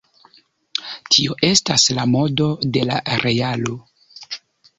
[1.15, 3.77] Tio estas la modo de la realo.